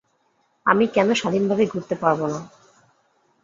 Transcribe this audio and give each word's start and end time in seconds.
আমি 0.65 0.85
কেন 0.87 1.07
স্বাধীনভাবে 1.13 1.63
ঘুরতে 1.67 1.95
পারবো 1.95 2.25
না? 2.27 2.39